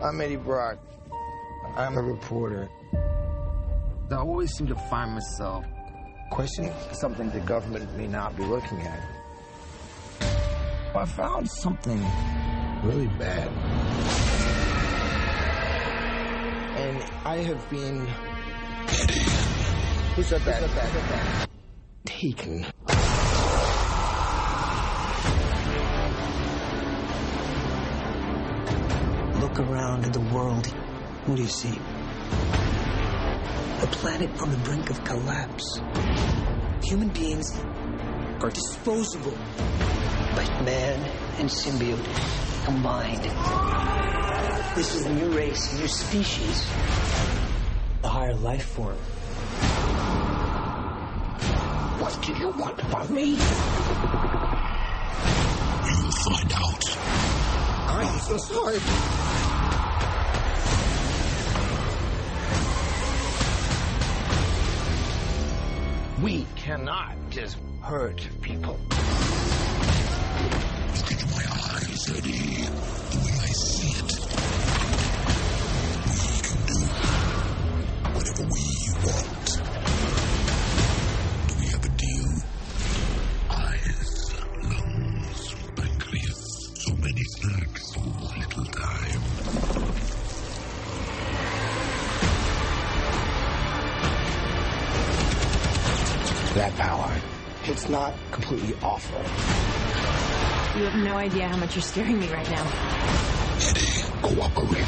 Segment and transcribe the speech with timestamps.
[0.00, 0.78] I'm Eddie Brock.
[1.76, 2.68] I'm a reporter.
[4.12, 5.64] I always seem to find myself
[6.30, 9.02] questioning something the government may not be looking at.
[10.94, 11.98] I found something
[12.84, 13.48] really bad.
[16.78, 18.06] And I have been.
[20.14, 20.62] Who said that?
[20.62, 21.48] Who said that?
[22.04, 22.66] Taken.
[29.58, 30.66] Look around at the world.
[31.26, 31.80] What do you see?
[33.82, 35.80] A planet on the brink of collapse.
[36.84, 37.58] Human beings
[38.40, 39.36] are disposable.
[40.36, 41.00] But man
[41.40, 42.04] and symbiote
[42.66, 43.24] combined.
[44.76, 46.64] This is a new race, a new species.
[48.04, 48.96] A higher life form.
[51.98, 53.30] What do you want from me?
[55.98, 56.98] You'll find out.
[57.88, 59.47] I'm so sorry.
[66.22, 68.76] We cannot just hurt people.
[70.96, 72.66] Look into my eyes, Eddie.
[72.66, 74.10] The way I see it.
[76.08, 76.78] We can do
[78.14, 78.64] whatever we
[79.06, 79.37] want.
[97.88, 99.18] It's not completely awful.
[100.78, 102.66] You have no idea how much you're scaring me right now.
[103.62, 104.84] Eddie, cooperate.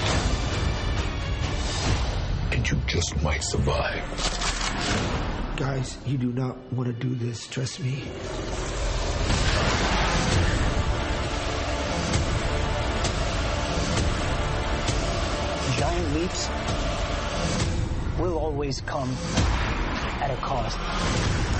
[2.52, 4.04] And you just might survive.
[5.56, 8.02] Guys, you do not want to do this, trust me.
[15.78, 16.48] Giant leaps
[18.18, 19.10] will always come
[20.20, 21.59] at a cost.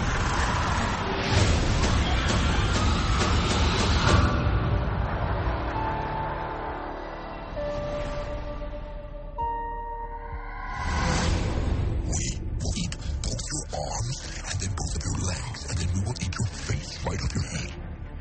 [13.75, 14.17] Arms
[14.51, 17.35] and then both of your legs, and then we will eat your face right off
[17.35, 17.73] your head.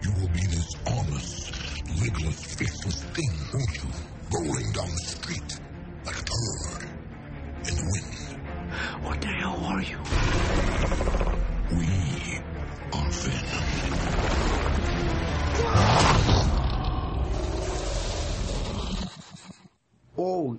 [0.03, 1.51] You will be this armless,
[1.99, 3.89] legless, faceless thing, won't you?
[4.31, 5.59] Rolling down the street
[6.05, 6.83] like a turd
[7.67, 8.39] in the wind.
[9.03, 9.97] What the hell are you?
[11.75, 11.87] We
[12.93, 13.65] are Venom.
[20.17, 20.57] Oh,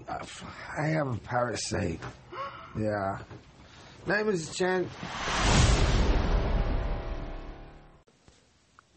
[0.79, 2.01] I have a parasite.
[2.79, 3.19] Yeah.
[4.07, 4.89] Name is Chen.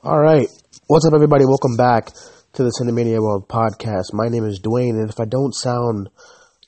[0.02, 0.48] All right.
[0.88, 1.44] What's up, everybody?
[1.46, 2.08] Welcome back
[2.54, 4.14] to the Cinemania World podcast.
[4.14, 6.10] My name is Duane, and if I don't sound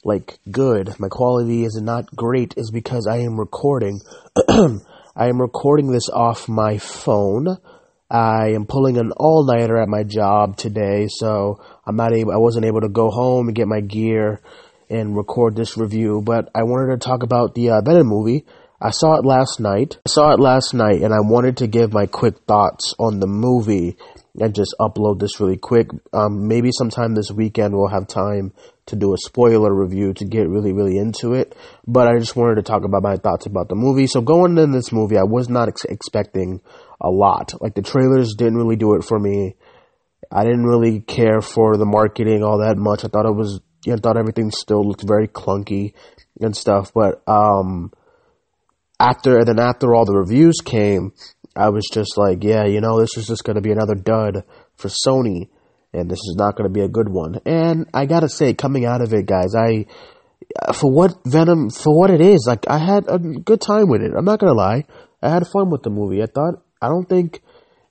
[0.03, 4.01] like good, my quality is not great, is because I am recording.
[4.49, 7.57] I am recording this off my phone.
[8.09, 12.33] I am pulling an all nighter at my job today, so I'm not able.
[12.33, 14.41] I wasn't able to go home and get my gear
[14.89, 16.21] and record this review.
[16.23, 18.45] But I wanted to talk about the uh, Venom movie.
[18.81, 19.97] I saw it last night.
[20.05, 23.27] I saw it last night, and I wanted to give my quick thoughts on the
[23.27, 23.97] movie
[24.39, 25.87] and just upload this really quick.
[26.13, 28.53] Um, maybe sometime this weekend we'll have time
[28.87, 31.55] to do a spoiler review to get really, really into it.
[31.87, 34.07] But I just wanted to talk about my thoughts about the movie.
[34.07, 36.61] So going in this movie, I was not ex- expecting
[37.01, 37.53] a lot.
[37.61, 39.55] Like the trailers didn't really do it for me.
[40.31, 43.05] I didn't really care for the marketing all that much.
[43.05, 43.61] I thought it was,
[43.93, 45.93] I thought everything still looked very clunky
[46.39, 46.91] and stuff.
[46.93, 47.91] But um,
[48.99, 51.13] after and then after all the reviews came,
[51.55, 54.43] I was just like, yeah, you know, this is just going to be another dud
[54.75, 55.49] for Sony,
[55.93, 57.39] and this is not going to be a good one.
[57.45, 59.85] And I gotta say, coming out of it, guys, I
[60.73, 64.13] for what Venom for what it is, like I had a good time with it.
[64.15, 64.85] I'm not gonna lie,
[65.21, 66.21] I had fun with the movie.
[66.21, 67.41] I thought I don't think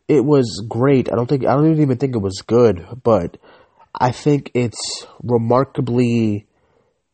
[0.08, 1.10] it was great.
[1.10, 3.38] I don't think I don't even think it was good, but
[3.94, 6.46] I think it's remarkably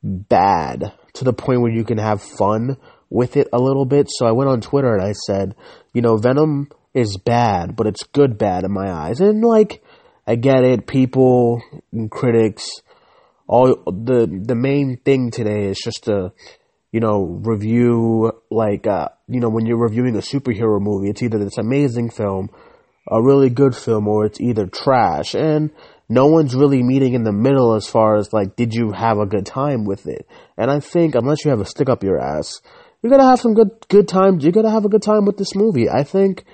[0.02, 2.76] bad to the point where you can have fun
[3.10, 4.08] with it a little bit.
[4.10, 5.54] So I went on Twitter and I said,
[5.92, 9.20] you know, Venom is bad, but it's good bad in my eyes.
[9.20, 9.82] And like,
[10.26, 10.86] I get it.
[10.86, 11.62] People
[11.92, 12.82] and critics,
[13.46, 16.32] all the the main thing today is just to,
[16.92, 21.38] you know, review like, uh, you know, when you're reviewing a superhero movie, it's either
[21.38, 22.50] this amazing film,
[23.08, 25.34] a really good film, or it's either trash.
[25.34, 25.70] And
[26.10, 29.26] no one's really meeting in the middle as far as like, did you have a
[29.26, 30.26] good time with it?
[30.58, 32.60] And I think unless you have a stick up your ass,
[33.00, 34.42] you're gonna have some good good times.
[34.42, 35.88] You're gonna have a good time with this movie.
[35.88, 36.44] I think,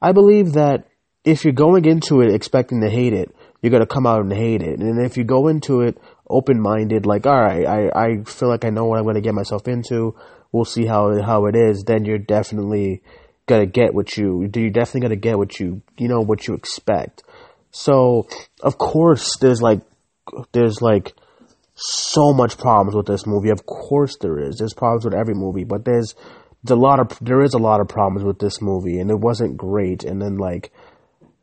[0.00, 0.88] I believe that
[1.24, 4.62] if you're going into it expecting to hate it, you're gonna come out and hate
[4.62, 4.80] it.
[4.80, 5.98] And if you go into it
[6.30, 9.34] open minded, like, all right, I, I feel like I know what I'm to get
[9.34, 10.16] myself into.
[10.52, 11.84] We'll see how, how it is.
[11.84, 13.02] Then you're definitely
[13.46, 17.22] to get what you, you're definitely to get what you, you know, what you expect.
[17.72, 18.28] So,
[18.62, 19.80] of course, there's like,
[20.52, 21.14] there's like,
[21.74, 23.50] so much problems with this movie.
[23.50, 24.58] Of course there is.
[24.58, 26.14] There's problems with every movie, but there's,
[26.62, 29.18] there's a lot of there is a lot of problems with this movie, and it
[29.18, 30.04] wasn't great.
[30.04, 30.70] And then like,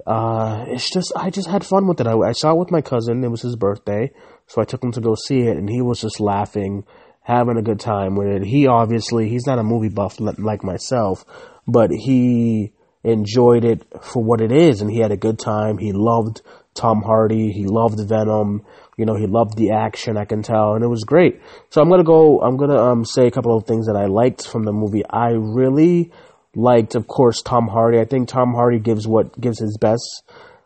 [0.06, 2.08] uh, it's just I just had fun with it.
[2.08, 3.24] I, I saw it with my cousin.
[3.24, 4.12] It was his birthday,
[4.48, 6.86] so I took him to go see it, and he was just laughing,
[7.24, 8.44] having a good time with it.
[8.44, 11.26] He obviously he's not a movie buff like myself,
[11.68, 12.72] but he
[13.04, 15.78] enjoyed it for what it is, and he had a good time.
[15.78, 16.42] He loved
[16.74, 17.52] Tom Hardy.
[17.52, 18.66] He loved Venom.
[18.98, 21.42] You know, he loved the action, I can tell, and it was great.
[21.70, 24.46] So I'm gonna go, I'm gonna, um, say a couple of things that I liked
[24.46, 25.04] from the movie.
[25.10, 26.12] I really
[26.54, 28.00] liked, of course, Tom Hardy.
[28.00, 30.24] I think Tom Hardy gives what, gives his best.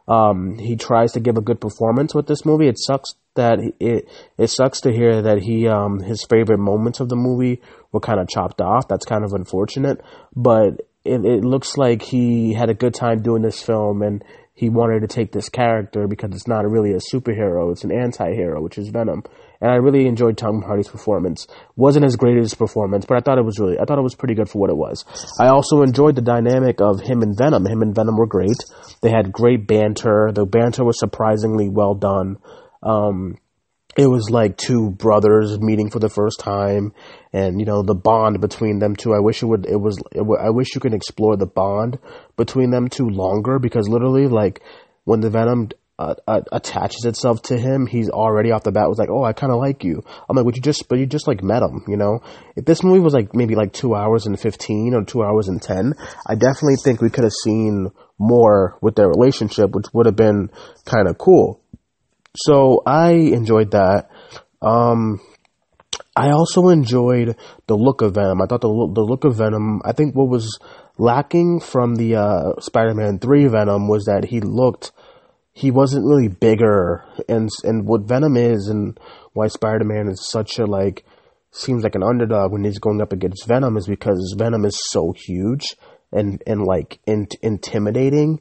[0.08, 2.68] Um, he tries to give a good performance with this movie.
[2.68, 7.10] It sucks that it, it sucks to hear that he, um, his favorite moments of
[7.10, 8.88] the movie were kind of chopped off.
[8.88, 10.02] That's kind of unfortunate,
[10.36, 14.24] but it, it looks like he had a good time doing this film and
[14.56, 18.62] he wanted to take this character because it's not really a superhero, it's an anti-hero,
[18.62, 19.24] which is Venom.
[19.60, 21.48] And I really enjoyed Tom Hardy's performance.
[21.76, 24.04] Wasn't as great as his performance, but I thought it was really, I thought it
[24.04, 25.06] was pretty good for what it was.
[25.40, 27.66] I also enjoyed the dynamic of him and Venom.
[27.66, 28.58] Him and Venom were great.
[29.02, 30.32] They had great banter.
[30.34, 32.38] The banter was surprisingly well done.
[32.84, 33.38] Um,
[33.96, 36.94] it was like two brothers meeting for the first time
[37.32, 39.14] and you know the bond between them two.
[39.14, 42.00] I wish it would it was it w- I wish you could explore the bond
[42.36, 44.62] between them two longer because literally like
[45.04, 45.70] when the venom
[46.00, 49.32] uh, uh, attaches itself to him he's already off the bat was like oh i
[49.32, 50.04] kind of like you.
[50.28, 52.22] I'm like would you just but you just like met him you know?
[52.56, 55.62] If this movie was like maybe like two hours and 15 or two hours and
[55.62, 55.94] 10
[56.28, 60.50] i definitely think we could have seen more with their relationship which would have been
[60.86, 61.62] kind of cool
[62.36, 64.10] so I enjoyed that.
[64.62, 65.20] Um,
[66.16, 67.36] I also enjoyed
[67.68, 68.42] the look of Venom.
[68.42, 69.82] I thought the look, the look of Venom.
[69.84, 70.60] I think what was
[70.98, 74.92] lacking from the uh, Spider-Man Three Venom was that he looked.
[75.54, 79.00] He wasn't really bigger, and and what Venom is, and
[79.34, 81.04] why Spider-Man is such a like
[81.52, 85.14] seems like an underdog when he's going up against Venom is because Venom is so
[85.16, 85.64] huge
[86.12, 88.40] and and like in, intimidating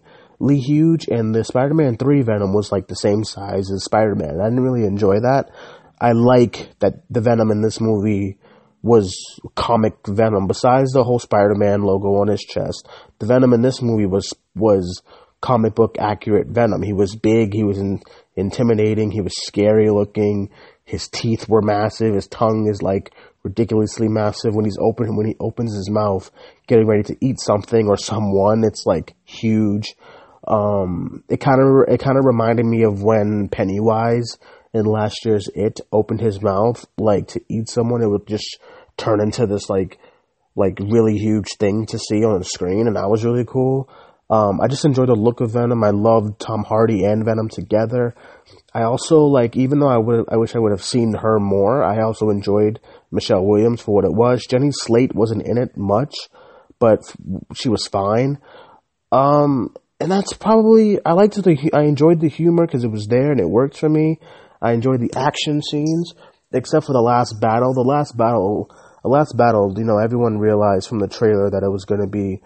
[0.50, 4.40] huge, and the Spider-Man 3 Venom was like the same size as Spider-Man.
[4.40, 5.50] I didn't really enjoy that.
[6.00, 8.38] I like that the Venom in this movie
[8.82, 9.14] was
[9.54, 10.48] comic Venom.
[10.48, 12.88] Besides the whole Spider-Man logo on his chest,
[13.20, 15.02] the Venom in this movie was was
[15.40, 16.82] comic book accurate Venom.
[16.82, 18.00] He was big, he was in,
[18.36, 20.50] intimidating, he was scary looking.
[20.84, 22.14] His teeth were massive.
[22.14, 24.54] His tongue is like ridiculously massive.
[24.54, 26.30] When he's open, when he opens his mouth,
[26.66, 29.94] getting ready to eat something or someone, it's like huge.
[30.46, 34.38] Um, it kind of it kind of reminded me of when Pennywise
[34.74, 38.02] in last year's It opened his mouth like to eat someone.
[38.02, 38.58] It would just
[38.96, 39.98] turn into this like
[40.54, 43.88] like really huge thing to see on the screen, and that was really cool.
[44.32, 45.84] Um, I just enjoyed the look of Venom.
[45.84, 48.14] I loved Tom Hardy and Venom together.
[48.72, 51.84] I also like, even though I would, I wish I would have seen her more.
[51.84, 52.80] I also enjoyed
[53.10, 54.46] Michelle Williams for what it was.
[54.48, 56.14] Jenny Slate wasn't in it much,
[56.78, 57.00] but
[57.54, 58.38] she was fine.
[59.10, 63.30] Um, and that's probably I liked the I enjoyed the humor because it was there
[63.30, 64.18] and it worked for me.
[64.60, 66.14] I enjoyed the action scenes,
[66.52, 67.72] except for the last battle.
[67.72, 68.68] The last battle,
[69.02, 72.06] the last battle, you know, everyone realized from the trailer that it was going to
[72.06, 72.40] be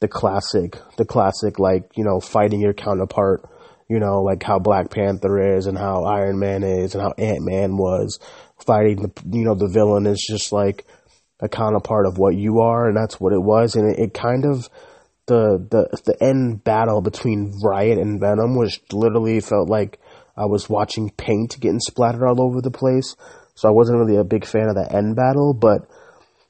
[0.00, 3.48] the classic, the classic, like you know, fighting your counterpart.
[3.86, 7.44] You know, like how Black Panther is and how Iron Man is and how Ant
[7.44, 8.18] Man was
[8.64, 10.86] fighting the, you know, the villain is just like
[11.40, 14.46] a counterpart of what you are, and that's what it was, and it, it kind
[14.46, 14.70] of
[15.26, 19.98] the the the end battle between Riot and Venom was literally felt like
[20.36, 23.16] I was watching paint getting splattered all over the place.
[23.54, 25.88] So I wasn't really a big fan of the end battle, but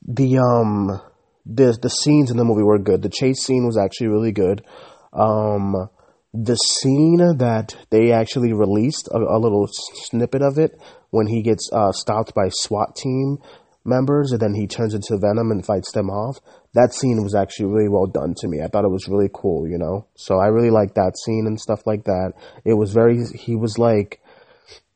[0.06, 1.00] the um
[1.46, 3.02] the the scenes in the movie were good.
[3.02, 4.64] The chase scene was actually really good.
[5.12, 5.88] Um
[6.32, 10.72] the scene that they actually released a, a little snippet of it
[11.10, 13.38] when he gets uh, stopped by SWAT team
[13.84, 16.40] members and then he turns into Venom and fights them off.
[16.74, 18.60] That scene was actually really well done to me.
[18.62, 20.06] I thought it was really cool, you know?
[20.16, 22.32] So I really liked that scene and stuff like that.
[22.64, 24.20] It was very, he was like,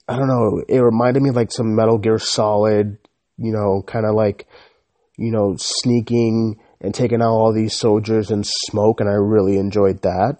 [0.09, 2.99] I don't know, it reminded me like some Metal Gear Solid,
[3.37, 4.47] you know, kind of like,
[5.17, 10.03] you know, sneaking and taking out all these soldiers and smoke, and I really enjoyed
[10.03, 10.39] that.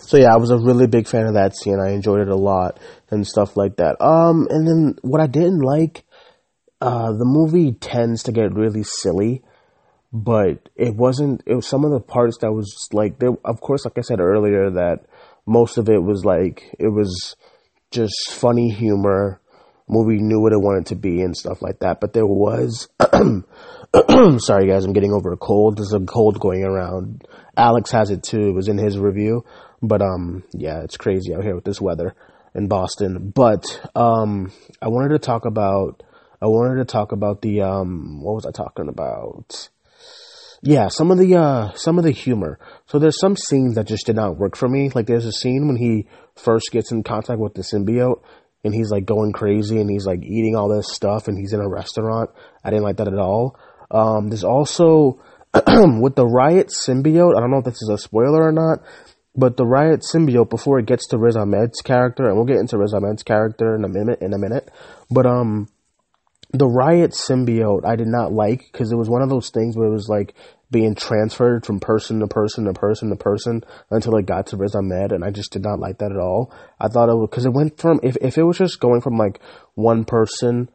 [0.00, 1.78] So yeah, I was a really big fan of that scene.
[1.80, 2.78] I enjoyed it a lot
[3.10, 4.00] and stuff like that.
[4.00, 6.04] Um, and then what I didn't like
[6.80, 9.42] uh, the movie tends to get really silly,
[10.12, 11.42] but it wasn't.
[11.46, 13.36] It was some of the parts that was like there.
[13.44, 15.04] Of course, like I said earlier, that
[15.46, 17.36] most of it was like it was
[17.90, 19.40] just funny humor.
[19.88, 22.00] movie knew what it wanted to be and stuff like that.
[22.00, 22.88] But there was,
[24.44, 25.78] sorry guys, I'm getting over a cold.
[25.78, 27.26] There's a cold going around.
[27.56, 28.48] Alex has it too.
[28.48, 29.44] It was in his review.
[29.82, 32.14] But um, yeah, it's crazy out here with this weather
[32.54, 33.30] in Boston.
[33.34, 36.02] But um, I wanted to talk about.
[36.40, 39.68] I wanted to talk about the um, what was I talking about?
[40.62, 42.58] Yeah, some of the uh, some of the humor.
[42.86, 44.90] So there's some scenes that just did not work for me.
[44.92, 48.22] Like there's a scene when he first gets in contact with the symbiote,
[48.64, 51.60] and he's like going crazy, and he's like eating all this stuff, and he's in
[51.60, 52.30] a restaurant.
[52.64, 53.58] I didn't like that at all.
[53.90, 55.20] Um, there's also
[55.54, 57.36] with the riot symbiote.
[57.36, 58.80] I don't know if this is a spoiler or not,
[59.38, 62.76] but the Riot symbiote before it gets to Riz Ahmed's character, and we'll get into
[62.76, 64.20] Riz Ahmed's character in a minute.
[64.20, 64.68] In a minute,
[65.10, 65.68] but um,
[66.50, 69.88] the Riot symbiote I did not like because it was one of those things where
[69.88, 70.34] it was like
[70.70, 74.74] being transferred from person to person to person to person until it got to Riz
[74.74, 76.52] Ahmed, and I just did not like that at all.
[76.78, 79.16] I thought it was because it went from if if it was just going from
[79.16, 79.40] like
[79.74, 80.70] one person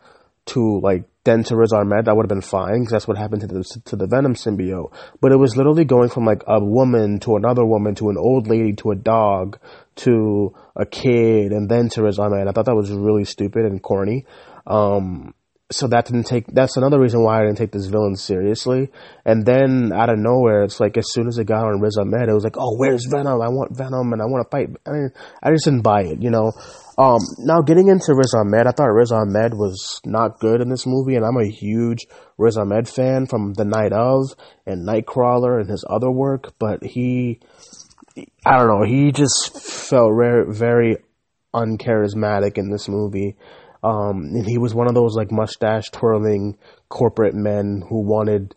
[0.45, 3.41] to like then to Riz Ahmed, that would have been fine because that's what happened
[3.41, 4.93] to the to the Venom symbiote.
[5.21, 8.47] But it was literally going from like a woman to another woman to an old
[8.47, 9.57] lady to a dog
[9.97, 12.47] to a kid and then to Riz Ahmed.
[12.47, 14.25] I thought that was really stupid and corny.
[14.65, 15.33] Um,
[15.73, 16.47] so that didn't take.
[16.47, 18.89] That's another reason why I didn't take this villain seriously.
[19.25, 22.29] And then out of nowhere, it's like as soon as it got on Riz Ahmed,
[22.29, 23.41] it was like, oh, where's Venom?
[23.41, 24.69] I want Venom and I want to fight.
[24.85, 25.09] I mean,
[25.41, 26.51] I just didn't buy it, you know.
[26.97, 30.85] Um, now getting into Riz Ahmed, I thought Riz Ahmed was not good in this
[30.85, 32.05] movie, and I'm a huge
[32.37, 34.35] Riz Ahmed fan from The Night of
[34.67, 37.39] and Nightcrawler and his other work, but he,
[38.45, 40.97] I don't know, he just felt very, very
[41.53, 43.35] uncharismatic in this movie.
[43.83, 48.55] Um, and he was one of those like mustache twirling corporate men who wanted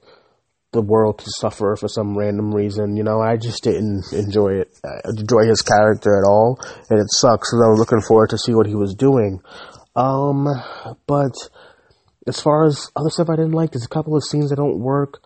[0.72, 2.96] the world to suffer for some random reason.
[2.96, 7.10] You know, I just didn't enjoy it, uh, enjoy his character at all, and it
[7.10, 7.52] sucks.
[7.52, 9.40] And I was looking forward to see what he was doing.
[9.96, 10.46] Um,
[11.06, 11.34] but
[12.28, 14.78] as far as other stuff I didn't like, there's a couple of scenes that don't
[14.78, 15.22] work.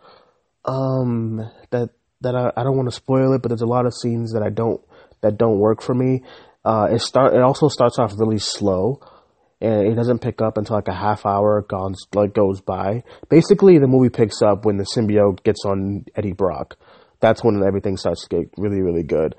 [0.64, 1.90] Um, that
[2.22, 4.42] that I, I don't want to spoil it, but there's a lot of scenes that
[4.42, 4.80] I don't
[5.20, 6.22] that don't work for me.
[6.64, 9.00] Uh, it start it also starts off really slow
[9.60, 13.02] and it doesn't pick up until like a half hour gone like goes by.
[13.28, 16.76] Basically, the movie picks up when the symbiote gets on Eddie Brock.
[17.20, 19.34] That's when everything starts to get really, really good,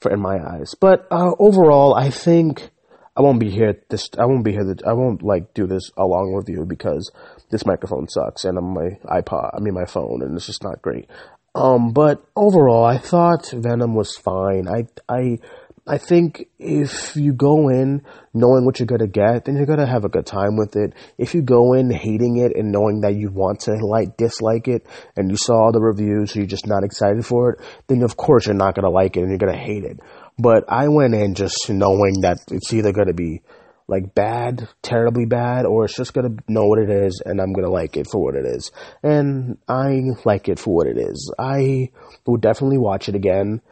[0.00, 0.74] for in my eyes.
[0.78, 2.70] But uh, overall, I think
[3.16, 3.74] I won't be here.
[3.88, 4.74] This I won't be here.
[4.86, 7.10] I won't like do this a long review because
[7.50, 9.50] this microphone sucks and I'm my iPod.
[9.54, 11.08] I mean my phone, and it's just not great.
[11.54, 14.66] Um, but overall, I thought Venom was fine.
[14.68, 15.38] I I
[15.84, 20.04] I think if you go in knowing what you're gonna get, then you're gonna have
[20.04, 20.94] a good time with it.
[21.18, 24.86] If you go in hating it and knowing that you want to like dislike it,
[25.16, 28.46] and you saw the reviews, so you're just not excited for it, then of course
[28.46, 29.98] you're not gonna like it and you're gonna hate it.
[30.38, 33.42] But I went in just knowing that it's either gonna be
[33.88, 37.70] like bad, terribly bad, or it's just gonna know what it is and I'm gonna
[37.70, 38.70] like it for what it is.
[39.02, 41.34] And I like it for what it is.
[41.40, 41.90] I
[42.24, 43.62] will definitely watch it again.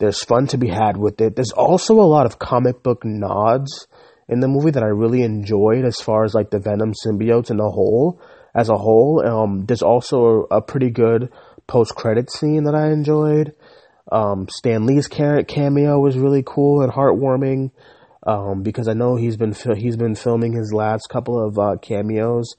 [0.00, 1.36] There's fun to be had with it.
[1.36, 3.86] There's also a lot of comic book nods
[4.28, 7.58] in the movie that I really enjoyed as far as like the Venom symbiotes in
[7.58, 8.20] the whole
[8.54, 9.22] as a whole.
[9.24, 11.30] Um, there's also a, a pretty good
[11.66, 13.54] post credit scene that I enjoyed.
[14.10, 17.70] Um, Stan Lee's cameo was really cool and heartwarming
[18.26, 22.54] um, because I know he's been he's been filming his last couple of uh, cameos,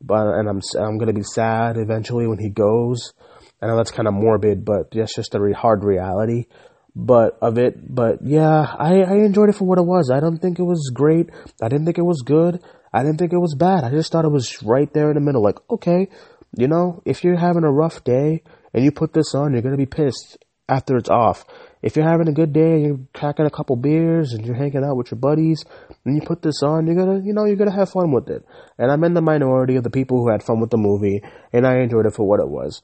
[0.00, 3.12] but and I'm I'm gonna be sad eventually when he goes.
[3.60, 6.46] I know that's kind of morbid, but that's just a re- hard reality
[6.94, 7.94] but of it.
[7.94, 10.10] But yeah, I, I enjoyed it for what it was.
[10.10, 11.30] I don't think it was great.
[11.62, 12.60] I didn't think it was good.
[12.92, 13.84] I didn't think it was bad.
[13.84, 15.42] I just thought it was right there in the middle.
[15.42, 16.08] Like, okay,
[16.56, 18.42] you know, if you're having a rough day
[18.72, 21.44] and you put this on, you're gonna be pissed after it's off.
[21.82, 24.84] If you're having a good day and you're cracking a couple beers and you're hanging
[24.84, 25.64] out with your buddies
[26.04, 28.44] and you put this on, you're gonna, you know, you're gonna have fun with it.
[28.78, 31.66] And I'm in the minority of the people who had fun with the movie and
[31.66, 32.82] I enjoyed it for what it was.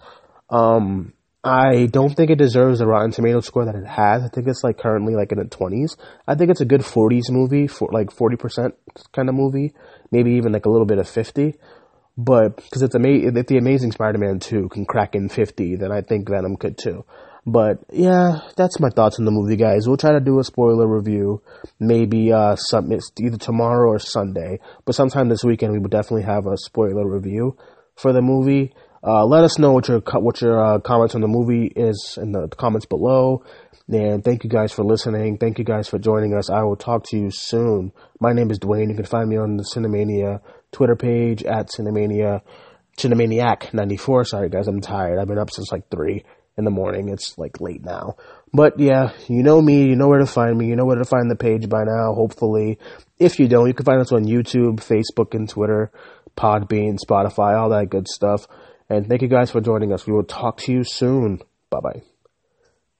[0.49, 1.13] Um,
[1.45, 4.23] I don't think it deserves the Rotten Tomato score that it has.
[4.23, 5.97] I think it's like currently like in the twenties.
[6.27, 8.75] I think it's a good forties movie for like forty percent
[9.13, 9.75] kind of movie,
[10.11, 11.57] maybe even like a little bit of fifty.
[12.17, 16.01] But because it's amazing, if the Amazing Spider-Man two can crack in fifty, then I
[16.01, 17.05] think Venom could too.
[17.47, 19.87] But yeah, that's my thoughts on the movie, guys.
[19.87, 21.43] We'll try to do a spoiler review,
[21.79, 24.61] maybe uh, some either tomorrow or Sunday.
[24.87, 27.59] But sometime this weekend, we will definitely have a spoiler review
[27.97, 28.73] for the movie.
[29.07, 32.33] Uh, let us know what your what your uh, comments on the movie is in
[32.33, 33.45] the comments below.
[33.87, 35.37] And thank you guys for listening.
[35.37, 36.49] Thank you guys for joining us.
[36.49, 37.93] I will talk to you soon.
[38.19, 38.89] My name is Duane.
[38.89, 40.41] You can find me on the Cinemania
[40.73, 42.41] Twitter page at Cinemania
[42.97, 44.25] Cinemaniac ninety four.
[44.25, 45.19] Sorry guys, I'm tired.
[45.19, 46.25] I've been up since like three
[46.57, 47.11] in the morning.
[47.11, 48.17] It's like late now.
[48.55, 51.05] But yeah, you know me, you know where to find me, you know where to
[51.05, 52.79] find the page by now, hopefully.
[53.19, 55.91] If you don't, you can find us on YouTube, Facebook, and Twitter,
[56.37, 58.47] Podbean, Spotify, all that good stuff.
[58.89, 60.07] And thank you guys for joining us.
[60.07, 61.41] We will talk to you soon.
[61.71, 62.03] Bye bye.